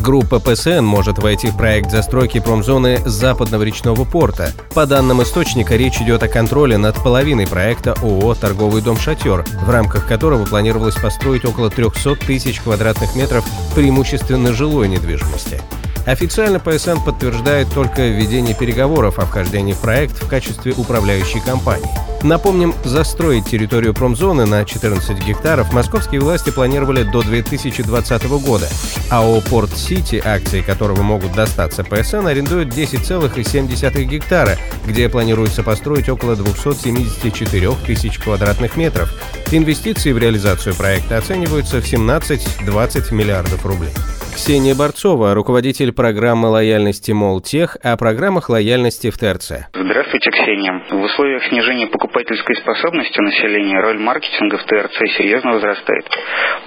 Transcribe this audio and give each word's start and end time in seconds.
Группа 0.00 0.38
ПСН 0.38 0.84
может 0.84 1.18
войти 1.18 1.48
в 1.48 1.56
проект 1.56 1.90
застройки 1.90 2.40
промзоны 2.40 2.98
западного 3.04 3.62
речного 3.62 4.04
порта. 4.04 4.52
По 4.74 4.86
данным 4.86 5.22
источника, 5.22 5.76
речь 5.76 6.00
идет 6.00 6.22
о 6.22 6.28
контроле 6.28 6.76
над 6.76 7.02
половиной 7.02 7.46
проекта 7.46 7.94
ООО 8.02 8.34
«Торговый 8.34 8.82
дом 8.82 8.98
«Шатер», 8.98 9.44
в 9.64 9.70
рамках 9.70 10.06
которого 10.06 10.44
планировалось 10.44 10.96
построить 10.96 11.44
около 11.44 11.70
300 11.70 12.16
тысяч 12.16 12.60
квадратных 12.60 13.14
метров 13.14 13.44
преимущественно 13.74 14.52
жилой 14.52 14.88
недвижимости. 14.88 15.62
Официально 16.06 16.60
ПСН 16.60 16.98
подтверждает 17.04 17.72
только 17.72 18.02
введение 18.02 18.54
переговоров 18.54 19.18
о 19.18 19.24
вхождении 19.24 19.72
в 19.72 19.78
проект 19.78 20.22
в 20.22 20.28
качестве 20.28 20.74
управляющей 20.76 21.40
компании. 21.40 22.13
Напомним, 22.24 22.72
застроить 22.84 23.44
территорию 23.44 23.92
промзоны 23.92 24.46
на 24.46 24.64
14 24.64 25.22
гектаров 25.26 25.74
московские 25.74 26.22
власти 26.22 26.48
планировали 26.48 27.02
до 27.02 27.20
2020 27.20 28.24
года. 28.42 28.66
АО 29.10 29.42
«Порт 29.42 29.76
Сити», 29.76 30.22
акции 30.24 30.62
которого 30.62 31.02
могут 31.02 31.34
достаться 31.34 31.84
ПСН, 31.84 32.26
арендует 32.26 32.68
10,7 32.68 34.04
гектара, 34.04 34.56
где 34.86 35.10
планируется 35.10 35.62
построить 35.62 36.08
около 36.08 36.34
274 36.34 37.72
тысяч 37.86 38.18
квадратных 38.18 38.78
метров. 38.78 39.12
Инвестиции 39.52 40.12
в 40.12 40.18
реализацию 40.18 40.74
проекта 40.74 41.18
оцениваются 41.18 41.82
в 41.82 41.84
17-20 41.84 43.14
миллиардов 43.14 43.66
рублей. 43.66 43.92
Ксения 44.34 44.74
Борцова, 44.74 45.32
руководитель 45.34 45.92
программы 45.92 46.48
лояльности 46.48 47.12
Молтех, 47.12 47.76
о 47.82 47.96
программах 47.96 48.48
лояльности 48.48 49.10
в 49.10 49.18
ТРЦ. 49.18 49.68
Здравствуйте, 49.72 50.30
Ксения. 50.30 50.82
В 50.90 51.04
условиях 51.04 51.42
снижения 51.48 51.86
покупательской 52.14 52.54
способности 52.56 53.20
населения 53.20 53.80
роль 53.80 53.98
маркетинга 53.98 54.58
в 54.58 54.64
ТРЦ 54.64 54.96
серьезно 55.16 55.52
возрастает. 55.54 56.08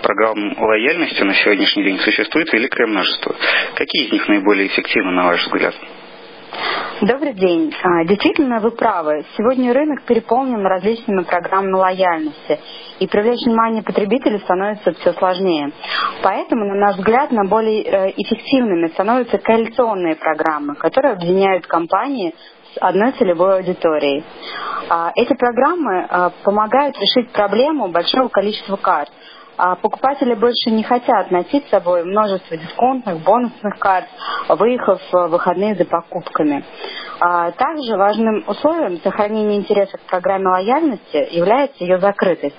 Программ 0.02 0.54
лояльности 0.59 1.23
на 1.23 1.34
сегодняшний 1.36 1.84
день 1.84 2.00
существует 2.00 2.52
великое 2.52 2.86
множество. 2.88 3.34
Какие 3.76 4.08
из 4.08 4.12
них 4.12 4.28
наиболее 4.28 4.67
эффективны, 4.67 5.12
на 5.12 5.26
ваш 5.26 5.45
взгляд? 5.45 5.73
Добрый 7.02 7.34
день. 7.34 7.72
А, 7.84 8.06
действительно, 8.06 8.59
вы 8.59 8.72
правы. 8.72 9.23
Сегодня 9.38 9.72
рынок 9.72 10.02
переполнен 10.06 10.66
различными 10.66 11.22
программами 11.26 11.76
лояльности, 11.76 12.59
и 12.98 13.06
привлечь 13.06 13.45
внимание 13.45 13.84
потребителей 13.84 14.39
становится 14.39 14.94
все 14.94 15.14
сложнее. 15.14 15.72
Поэтому, 16.23 16.66
на 16.66 16.73
наш 16.73 16.95
взгляд, 16.95 17.31
на 17.31 17.45
более 17.45 17.84
э, 17.84 18.14
эффективными 18.17 18.88
становятся 18.88 19.38
коалиционные 19.38 20.16
программы, 20.16 20.73
которые 20.73 21.14
объединяют 21.14 21.67
компании 21.67 22.34
с 22.73 22.78
одной 22.81 23.11
целевой 23.11 23.58
аудиторией. 23.58 24.23
А, 24.89 25.11
эти 25.14 25.36
программы 25.36 26.04
а, 26.09 26.32
помогают 26.44 26.98
решить 26.98 27.32
проблему 27.32 27.89
большого 27.89 28.30
количества 28.30 28.76
карт– 28.76 29.11
а 29.58 29.76
покупатели 29.76 30.36
больше 30.36 30.70
не 30.70 30.84
хотят 30.84 31.32
носить 31.32 31.66
с 31.66 31.70
собой 31.70 32.04
множество 32.04 32.56
дисконтных, 32.56 33.24
бонусных 33.24 33.78
карт, 33.80 34.06
выехав 34.50 35.02
в 35.12 35.28
выходные 35.28 35.76
за 35.76 35.86
покупками. 35.86 36.64
А 37.20 37.52
также 37.52 37.98
важным 37.98 38.44
условием 38.48 39.02
сохранения 39.02 39.58
интереса 39.58 39.98
к 39.98 40.02
программе 40.02 40.48
лояльности 40.48 41.28
является 41.32 41.84
ее 41.84 42.00
закрытость. 42.00 42.56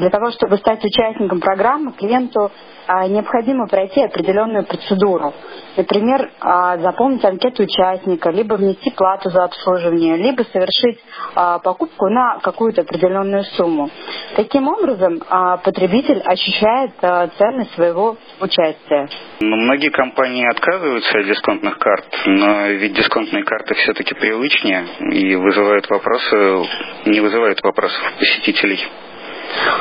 Для 0.00 0.08
того, 0.08 0.30
чтобы 0.30 0.56
стать 0.56 0.82
участником 0.82 1.40
программы, 1.40 1.92
клиенту 1.92 2.50
а, 2.86 3.06
необходимо 3.06 3.66
пройти 3.66 4.02
определенную 4.02 4.64
процедуру. 4.64 5.34
Например, 5.76 6.30
а, 6.40 6.78
заполнить 6.78 7.22
анкету 7.22 7.64
участника, 7.64 8.30
либо 8.30 8.54
внести 8.54 8.90
плату 8.92 9.28
за 9.28 9.44
обслуживание, 9.44 10.16
либо 10.16 10.42
совершить 10.44 10.98
а, 11.34 11.58
покупку 11.58 12.08
на 12.08 12.38
какую-то 12.38 12.80
определенную 12.80 13.44
сумму. 13.44 13.90
Таким 14.36 14.68
образом, 14.68 15.20
потребитель 15.64 16.22
ощущает 16.24 16.92
ценность 17.36 17.74
своего 17.74 18.16
участия. 18.40 19.08
Но 19.40 19.48
ну, 19.48 19.56
многие 19.56 19.90
компании 19.90 20.48
отказываются 20.48 21.18
от 21.18 21.26
дисконтных 21.26 21.78
карт, 21.78 22.06
но 22.24 22.68
ведь 22.68 22.94
дисконтные 22.94 23.44
карты 23.44 23.74
все-таки 23.74 24.14
привычнее 24.14 24.86
и 25.12 25.36
вызывают 25.36 25.90
вопросы, 25.90 26.66
не 27.06 27.20
вызывают 27.20 27.60
вопросов 27.62 28.00
посетителей. 28.18 28.80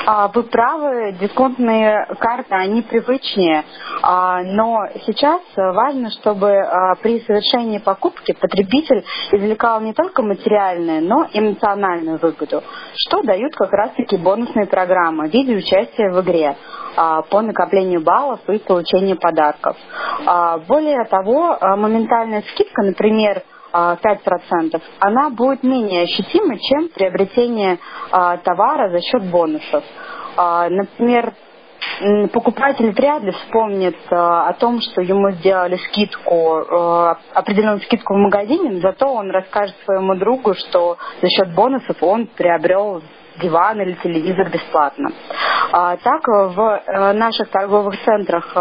А, 0.05 0.27
вы 0.29 0.43
правы, 0.43 1.15
дисконтные 1.19 2.07
карты, 2.19 2.55
они 2.55 2.81
привычнее, 2.81 3.63
а, 4.01 4.41
но 4.41 4.87
сейчас 5.05 5.41
важно, 5.55 6.09
чтобы 6.11 6.49
а, 6.49 6.95
при 6.95 7.19
совершении 7.21 7.77
покупки 7.77 8.33
потребитель 8.33 9.03
извлекал 9.31 9.81
не 9.81 9.93
только 9.93 10.23
материальную, 10.23 11.03
но 11.03 11.27
и 11.31 11.39
эмоциональную 11.39 12.17
выгоду, 12.17 12.63
что 12.95 13.21
дают 13.23 13.55
как 13.55 13.71
раз-таки 13.71 14.17
бонусные 14.17 14.65
программы 14.65 15.27
в 15.29 15.33
виде 15.33 15.55
участия 15.55 16.09
в 16.11 16.21
игре 16.21 16.55
по 17.29 17.41
накоплению 17.41 18.01
баллов 18.01 18.39
и 18.49 18.57
получению 18.57 19.17
подарков. 19.17 19.77
Более 20.67 21.05
того, 21.05 21.57
моментальная 21.61 22.41
скидка, 22.41 22.81
например, 22.81 23.43
5%, 23.73 24.81
она 24.99 25.29
будет 25.29 25.63
менее 25.63 26.03
ощутимой, 26.03 26.59
чем 26.59 26.89
приобретение 26.89 27.79
а, 28.11 28.37
товара 28.37 28.89
за 28.89 29.01
счет 29.01 29.23
бонусов. 29.29 29.83
А, 30.35 30.69
например, 30.69 31.33
покупатель 32.33 32.91
вряд 32.91 33.23
ли 33.23 33.31
вспомнит 33.31 33.97
а, 34.09 34.49
о 34.49 34.53
том, 34.53 34.79
что 34.81 35.01
ему 35.01 35.31
сделали 35.31 35.77
скидку, 35.77 36.57
определенную 37.33 37.81
скидку 37.81 38.13
в 38.13 38.17
магазине, 38.17 38.79
зато 38.81 39.13
он 39.13 39.29
расскажет 39.31 39.75
своему 39.85 40.15
другу, 40.15 40.53
что 40.55 40.97
за 41.21 41.29
счет 41.29 41.53
бонусов 41.53 42.01
он 42.01 42.27
приобрел 42.27 43.01
диван 43.41 43.81
или 43.81 43.93
телевизор 44.03 44.49
бесплатно. 44.49 45.09
А, 45.71 45.97
так, 45.97 46.27
в 46.27 46.81
э, 46.85 47.13
наших 47.13 47.49
торговых 47.49 47.95
центрах 48.03 48.55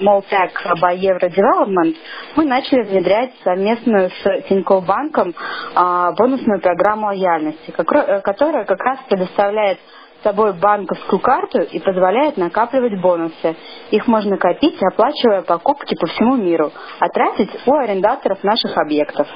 Молтек 0.00 0.50
by 0.82 0.96
Euro 0.98 1.28
Development 1.28 1.96
мы 2.36 2.44
начали 2.44 2.82
внедрять 2.82 3.32
совместную 3.44 4.10
с 4.10 4.42
Тинькофф 4.48 4.84
банком 4.84 5.34
а, 5.74 6.12
бонусную 6.12 6.60
программу 6.60 7.06
лояльности, 7.06 7.72
э, 7.76 8.20
которая 8.20 8.64
как 8.64 8.80
раз 8.80 8.98
предоставляет 9.08 9.78
собой 10.22 10.52
банковскую 10.52 11.20
карту 11.20 11.60
и 11.60 11.78
позволяет 11.78 12.36
накапливать 12.36 13.00
бонусы. 13.00 13.56
Их 13.90 14.06
можно 14.06 14.36
копить, 14.36 14.78
оплачивая 14.82 15.42
покупки 15.42 15.94
по 15.98 16.06
всему 16.06 16.36
миру, 16.36 16.72
а 16.98 17.08
тратить 17.08 17.50
у 17.66 17.74
арендаторов 17.74 18.42
наших 18.44 18.76
объектов. 18.76 19.26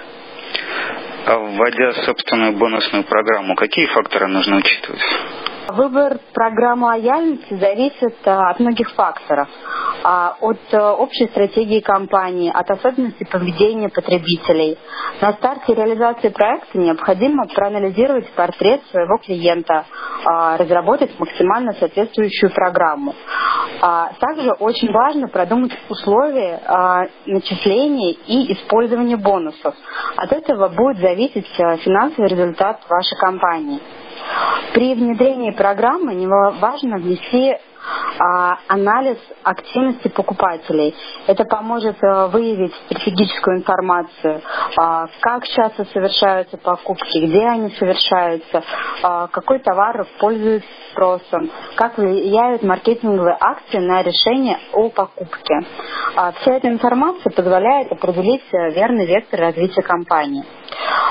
А 1.26 1.38
вводя 1.38 1.92
собственную 2.04 2.52
бонусную 2.58 3.04
программу, 3.04 3.54
какие 3.54 3.86
факторы 3.86 4.26
нужно 4.26 4.56
учитывать? 4.56 5.00
Выбор 5.68 6.18
программы 6.34 6.88
лояльности 6.88 7.54
зависит 7.54 8.14
э, 8.24 8.30
от 8.30 8.60
многих 8.60 8.90
факторов. 8.90 9.48
А, 10.02 10.36
от 10.42 10.58
э, 10.70 10.78
общей 10.78 11.26
стратегии 11.28 11.80
компании, 11.80 12.52
от 12.54 12.70
особенностей 12.70 13.24
поведения 13.24 13.88
потребителей. 13.88 14.76
На 15.22 15.32
старте 15.32 15.72
реализации 15.74 16.28
проекта 16.28 16.76
необходимо 16.76 17.46
проанализировать 17.46 18.30
портрет 18.32 18.82
своего 18.90 19.16
клиента, 19.16 19.86
а, 20.26 20.58
разработать 20.58 21.18
максимально 21.18 21.72
соответствующую 21.72 22.50
программу. 22.52 23.14
А, 23.86 24.14
также 24.18 24.50
очень 24.52 24.90
важно 24.90 25.28
продумать 25.28 25.72
условия 25.90 26.58
начисления 27.26 28.12
и 28.26 28.54
использования 28.54 29.18
бонусов. 29.18 29.74
От 30.16 30.32
этого 30.32 30.70
будет 30.70 31.02
зависеть 31.02 31.46
э, 31.58 31.76
финансовый 31.76 32.30
результат 32.30 32.80
вашей 32.88 33.18
компании. 33.18 33.78
При 34.72 34.94
внедрении 34.94 35.50
программы 35.50 36.14
важно 36.52 36.96
внести 36.96 37.58
а, 38.18 38.58
анализ 38.68 39.18
активности 39.42 40.08
покупателей. 40.08 40.94
Это 41.26 41.44
поможет 41.44 41.96
а, 42.02 42.28
выявить 42.28 42.74
стратегическую 42.86 43.58
информацию, 43.58 44.40
а, 44.76 45.08
как 45.20 45.46
часто 45.48 45.84
совершаются 45.86 46.56
покупки, 46.56 47.18
где 47.18 47.46
они 47.46 47.70
совершаются, 47.70 48.62
а, 49.02 49.26
какой 49.28 49.58
товар 49.60 50.06
пользуется 50.18 50.68
спросом, 50.94 51.50
как 51.74 51.98
влияют 51.98 52.62
маркетинговые 52.62 53.36
акции 53.38 53.78
на 53.78 54.02
решение 54.02 54.58
о 54.72 54.88
покупке. 54.88 55.60
А, 56.16 56.32
вся 56.32 56.54
эта 56.54 56.68
информация 56.68 57.30
позволяет 57.32 57.90
определить 57.90 58.44
э, 58.52 58.70
верный 58.70 59.06
вектор 59.06 59.40
развития 59.40 59.82
компании. 59.82 60.44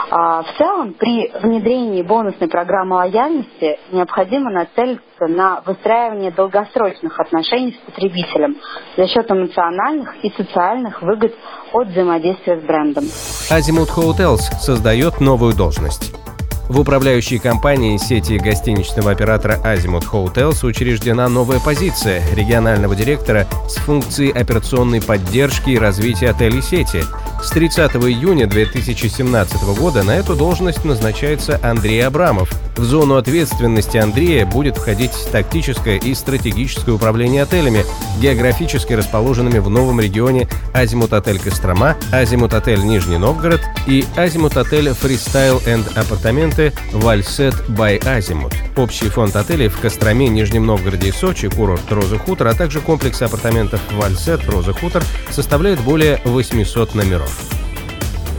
А, 0.10 0.44
в 0.44 0.58
целом, 0.58 0.94
при 0.94 1.32
внедрении 1.42 2.02
бонусной 2.02 2.48
программы 2.48 2.96
лояльности 2.98 3.80
необходимо 3.92 4.52
нацелиться 4.52 5.28
на 5.28 5.62
выстраивание 5.66 6.32
долгосрочных 6.32 6.93
отношений 7.19 7.74
с 7.74 7.92
потребителем 7.92 8.57
за 8.98 9.07
счет 9.07 9.30
эмоциональных 9.30 10.16
и 10.24 10.30
социальных 10.31 11.01
выгод 11.01 11.34
от 11.72 11.88
взаимодействия 11.88 12.60
с 12.60 12.63
брендом. 12.63 13.06
Азимут 13.50 13.90
Hotels 13.90 14.42
создает 14.60 15.19
новую 15.19 15.56
должность. 15.56 16.23
В 16.69 16.80
управляющей 16.80 17.39
компании 17.39 17.98
сети 17.98 18.38
гостиничного 18.38 19.12
оператора 19.12 19.60
Azimut 19.65 20.06
Hotels 20.10 20.65
учреждена 20.65 21.27
новая 21.27 21.60
позиция 21.60 22.24
регионального 22.33 22.95
директора 22.95 23.48
с 23.68 23.75
функцией 23.75 24.31
операционной 24.31 25.01
поддержки 25.01 25.71
и 25.71 25.77
развития 25.77 26.30
отелей 26.30 26.62
сети. 26.62 27.04
С 27.44 27.50
30 27.50 27.92
июня 27.98 28.48
2017 28.48 29.62
года 29.77 30.04
на 30.04 30.12
эту 30.12 30.33
должность 30.33 30.86
назначается 30.86 31.60
Андрей 31.62 32.07
Абрамов. 32.07 32.50
В 32.77 32.83
зону 32.86 33.18
ответственности 33.18 33.98
Андрея 33.98 34.45
будет 34.45 34.77
входить 34.77 35.12
тактическое 35.31 35.98
и 35.98 36.16
стратегическое 36.16 36.94
управление 36.94 37.44
отелями, 37.44 37.86
географически 38.21 38.94
расположенными 38.94 39.59
в 39.59 39.69
новом 39.69 40.00
регионе 40.00 40.48
Азимут 40.74 41.12
Отель 41.12 41.38
Кострома, 41.38 41.98
Азимут 42.13 42.54
Отель 42.54 42.83
Нижний 42.83 43.18
Новгород 43.18 43.62
и 43.88 44.06
Азимут 44.16 44.56
Отель 44.56 44.94
Freestyle 44.94 45.62
and 45.66 45.98
Апартаменты 45.98 46.62
Valset 46.92 47.56
by 47.68 47.98
Азимут. 47.98 48.54
Общий 48.77 49.10
фонд 49.10 49.36
отелей 49.36 49.68
в 49.68 49.80
Костроме, 49.80 50.30
Нижнем 50.30 50.65
Новгороде 50.65 51.10
и 51.10 51.12
Сочи, 51.12 51.50
курорт 51.50 51.92
Роза 51.92 52.18
Хутор, 52.18 52.48
а 52.48 52.54
также 52.54 52.80
комплекс 52.80 53.21
апартаментов 53.21 53.81
Valset 53.92 54.48
Роза 54.48 54.74
Хутор 54.74 55.04
составляет 55.30 55.80
более 55.81 56.21
800 56.24 56.95
номеров. 56.95 57.42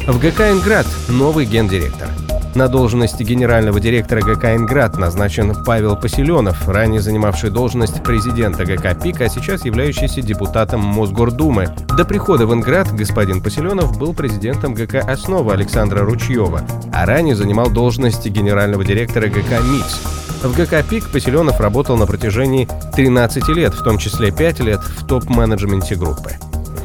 В 0.06 0.18
ГК 0.18 0.50
«Инград» 0.50 0.86
новый 1.08 1.46
гендиректор– 1.46 2.08
на 2.54 2.68
должности 2.68 3.22
генерального 3.22 3.80
директора 3.80 4.20
ГК 4.20 4.54
«Инград» 4.56 4.96
назначен 4.96 5.54
Павел 5.64 5.96
Поселенов, 5.96 6.68
ранее 6.68 7.00
занимавший 7.00 7.50
должность 7.50 8.02
президента 8.02 8.64
ГК 8.64 8.94
«Пик», 8.94 9.20
а 9.20 9.28
сейчас 9.28 9.64
являющийся 9.64 10.22
депутатом 10.22 10.80
Мосгордумы. 10.80 11.74
До 11.96 12.04
прихода 12.04 12.46
в 12.46 12.54
Инград 12.54 12.92
господин 12.92 13.42
Поселенов 13.42 13.98
был 13.98 14.14
президентом 14.14 14.74
ГК 14.74 15.00
«Основа» 15.00 15.54
Александра 15.54 16.04
Ручьева, 16.04 16.62
а 16.92 17.06
ранее 17.06 17.34
занимал 17.34 17.70
должность 17.70 18.26
генерального 18.26 18.84
директора 18.84 19.28
ГК 19.28 19.60
«МИКС». 19.60 20.00
В 20.42 20.54
ГК 20.56 20.82
«Пик» 20.82 21.10
Поселенов 21.10 21.58
работал 21.60 21.96
на 21.96 22.06
протяжении 22.06 22.68
13 22.94 23.48
лет, 23.48 23.74
в 23.74 23.82
том 23.82 23.98
числе 23.98 24.30
5 24.30 24.60
лет 24.60 24.80
в 24.80 25.06
топ-менеджменте 25.06 25.94
группы. 25.94 26.32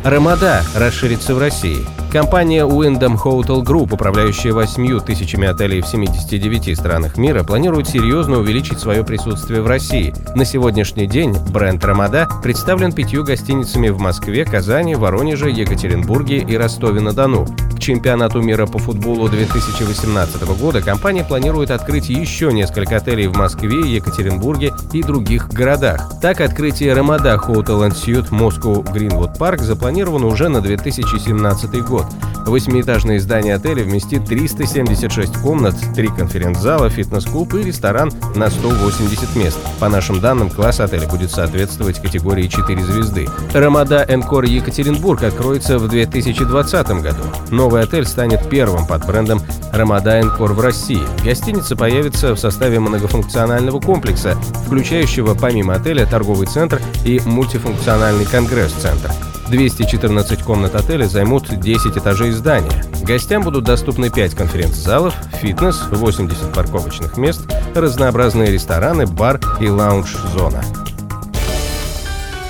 Рамада 0.03 0.61
расширится 0.75 1.35
в 1.35 1.39
России. 1.39 1.85
Компания 2.11 2.65
Wyndham 2.65 3.21
Hotel 3.23 3.61
Group, 3.61 3.93
управляющая 3.93 4.51
8 4.51 4.99
тысячами 5.01 5.47
отелей 5.47 5.81
в 5.81 5.85
79 5.85 6.75
странах 6.75 7.17
мира, 7.17 7.43
планирует 7.43 7.87
серьезно 7.87 8.39
увеличить 8.39 8.79
свое 8.79 9.03
присутствие 9.03 9.61
в 9.61 9.67
России. 9.67 10.11
На 10.33 10.43
сегодняшний 10.43 11.05
день 11.05 11.37
бренд 11.51 11.85
«Рамада» 11.85 12.27
представлен 12.41 12.93
пятью 12.93 13.23
гостиницами 13.23 13.89
в 13.89 13.99
Москве, 13.99 14.43
Казани, 14.43 14.95
Воронеже, 14.95 15.51
Екатеринбурге 15.51 16.39
и 16.39 16.57
Ростове-на-Дону. 16.57 17.45
К 17.75 17.79
чемпионату 17.79 18.41
мира 18.41 18.65
по 18.65 18.79
футболу 18.79 19.29
2018 19.29 20.41
года 20.59 20.81
компания 20.81 21.23
планирует 21.23 21.69
открыть 21.69 22.09
еще 22.09 22.51
несколько 22.51 22.97
отелей 22.97 23.27
в 23.27 23.37
Москве, 23.37 23.81
Екатеринбурге 23.87 24.73
и 24.93 25.03
других 25.03 25.47
городах. 25.49 26.11
Так, 26.21 26.41
открытие 26.41 26.93
«Рамада 26.93 27.35
Hotel 27.35 27.87
and 27.87 27.93
Suite 27.93 28.31
Moscow 28.31 28.83
Greenwood 28.83 29.37
Park 29.37 29.61
запланировано 29.61 30.25
уже 30.25 30.49
на 30.49 30.59
2017 30.59 31.85
год 31.85 31.98
год. 32.03 32.29
Восьмиэтажное 32.45 33.19
здание 33.19 33.55
отеля 33.55 33.83
вместит 33.83 34.25
376 34.25 35.33
комнат, 35.41 35.75
три 35.95 36.07
конференц-зала, 36.07 36.89
фитнес-клуб 36.89 37.53
и 37.53 37.63
ресторан 37.63 38.11
на 38.35 38.49
180 38.49 39.35
мест. 39.35 39.59
По 39.79 39.87
нашим 39.87 40.19
данным, 40.19 40.49
класс 40.49 40.79
отеля 40.79 41.07
будет 41.07 41.31
соответствовать 41.31 42.01
категории 42.01 42.47
4 42.47 42.83
звезды. 42.83 43.27
Рамада 43.53 44.05
Энкор 44.09 44.45
Екатеринбург 44.45 45.23
откроется 45.23 45.77
в 45.77 45.87
2020 45.87 46.87
году. 47.01 47.23
Новый 47.51 47.83
отель 47.83 48.05
станет 48.05 48.49
первым 48.49 48.87
под 48.87 49.05
брендом 49.05 49.41
Рамада 49.71 50.19
Энкор 50.19 50.53
в 50.53 50.59
России. 50.59 51.01
Гостиница 51.23 51.75
появится 51.75 52.33
в 52.33 52.39
составе 52.39 52.79
многофункционального 52.79 53.79
комплекса, 53.79 54.35
включающего 54.65 55.35
помимо 55.35 55.75
отеля 55.75 56.07
торговый 56.07 56.47
центр 56.47 56.81
и 57.05 57.21
мультифункциональный 57.25 58.25
конгресс-центр. 58.25 59.11
214 59.49 60.43
комнат 60.43 60.75
отеля 60.75 61.05
займут 61.05 61.59
10 61.59 61.97
этажей 61.97 62.31
здания. 62.31 62.85
Гостям 63.03 63.41
будут 63.41 63.65
доступны 63.65 64.09
5 64.09 64.35
конференц-залов, 64.35 65.13
фитнес, 65.41 65.81
80 65.91 66.53
парковочных 66.53 67.17
мест, 67.17 67.41
разнообразные 67.75 68.51
рестораны, 68.51 69.05
бар 69.05 69.39
и 69.59 69.67
лаунж-зона. 69.67 70.63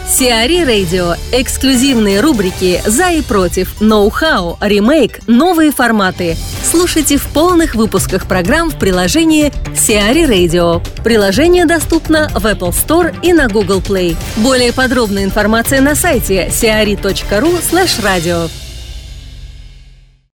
Сиари 0.10 0.64
Радио. 0.64 1.14
Эксклюзивные 1.32 2.20
рубрики 2.20 2.82
«За 2.86 3.12
и 3.12 3.22
против», 3.22 3.80
«Ноу-хау», 3.80 4.58
«Ремейк», 4.60 5.20
«Новые 5.28 5.72
форматы». 5.72 6.36
Слушайте 6.70 7.18
в 7.18 7.26
полных 7.30 7.74
выпусках 7.74 8.28
программ 8.28 8.70
в 8.70 8.78
приложении 8.78 9.52
Сиари 9.76 10.26
Radio. 10.26 10.86
Приложение 11.04 11.66
доступно 11.66 12.30
в 12.36 12.46
Apple 12.46 12.70
Store 12.70 13.16
и 13.24 13.34
на 13.34 13.48
Google 13.48 13.80
Play. 13.80 14.16
Более 14.38 14.72
подробная 14.72 15.24
информация 15.24 15.82
на 15.82 15.96
сайте 15.96 16.48
siari.ru 16.50 17.60
slash 17.60 18.04
radio. 18.04 18.69